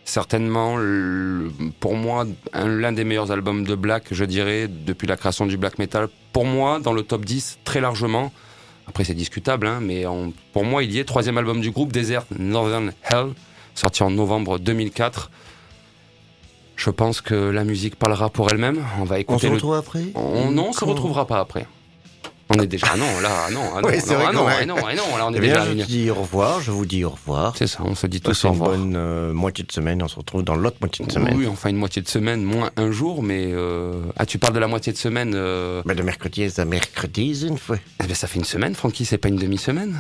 [0.06, 5.18] certainement, le- pour moi, un- l'un des meilleurs albums de Black, je dirais, depuis la
[5.18, 6.08] création du black metal.
[6.34, 8.32] Pour moi, dans le top 10, très largement.
[8.88, 10.06] Après, c'est discutable, hein, mais
[10.54, 11.04] pour moi, il y est.
[11.04, 13.34] Troisième album du groupe, Desert Northern Hell,
[13.76, 15.30] sorti en novembre 2004.
[16.78, 18.86] Je pense que la musique parlera pour elle-même.
[19.00, 20.06] On va On écouter se le retrouve après?
[20.16, 21.66] On, non, on se retrouvera pas après.
[22.50, 22.88] On est déjà.
[22.94, 24.66] Ah non, là, ah non, ah non, Oui, c'est non, vrai ah qu'on non, ah
[24.66, 26.16] non, ah non, là, on est Eh déjà bien, à je une- te dis au
[26.16, 27.54] revoir, je vous dis au revoir.
[27.58, 28.70] C'est ça, on se dit tous au une revoir.
[28.72, 31.36] bonne euh, moitié de semaine, on se retrouve dans l'autre moitié de semaine.
[31.38, 34.02] Oui, enfin une moitié de semaine, moins un jour, mais euh...
[34.16, 35.34] ah, tu parles de la moitié de semaine.
[35.36, 35.82] Euh...
[35.86, 37.78] Ben, de mercredi à mercredi, une fois.
[38.02, 39.98] eh ben, ça fait une semaine, Francky, c'est pas une demi-semaine.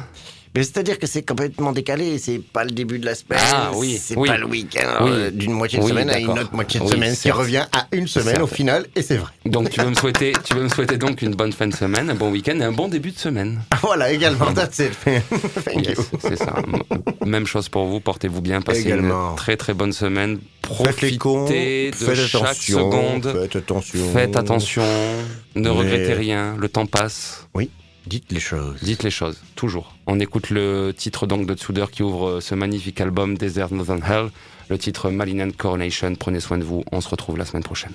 [0.57, 3.99] Mais c'est-à-dire que c'est complètement décalé, c'est pas le début de la semaine, Ah, oui,
[4.01, 4.27] c'est oui.
[4.27, 5.09] pas le week-end Oui.
[5.11, 7.65] euh, d'une moitié de Oui, semaine à une autre moitié de Oui, semaine, qui revient
[7.71, 9.29] à une semaine au final, et c'est vrai.
[9.45, 12.09] Donc tu veux me souhaiter, tu veux me souhaiter donc une bonne fin de semaine,
[12.09, 13.61] un bon week-end et un bon début de semaine.
[13.69, 14.93] Ah, voilà, également, that's it.
[15.75, 16.55] Yes, c'est ça.
[17.23, 19.31] Même chose pour vous, portez-vous bien, passez Également.
[19.31, 20.39] une très très bonne semaine.
[20.67, 23.31] Cons, Profitez de chaque seconde.
[23.31, 23.99] faites attention.
[24.11, 24.83] Faites attention,
[25.55, 27.47] ne Mais- regrettez rien, le temps passe.
[28.07, 28.81] Dites les choses.
[28.81, 29.93] Dites les choses, toujours.
[30.05, 34.29] On écoute le titre donc de Tsuder qui ouvre ce magnifique album Desert Northern Hell,
[34.69, 36.15] le titre Malignant Coronation.
[36.15, 37.91] Prenez soin de vous, on se retrouve la semaine prochaine.